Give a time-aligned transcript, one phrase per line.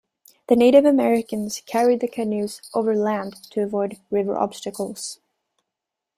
[0.47, 5.19] The Native Americans carried their canoes over land to avoid river obstacles.